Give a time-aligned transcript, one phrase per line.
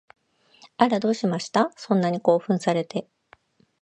[0.77, 1.71] あら、どうしました？
[1.75, 3.07] そんなに興奮されて